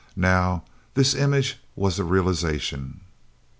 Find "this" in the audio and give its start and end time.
0.95-1.13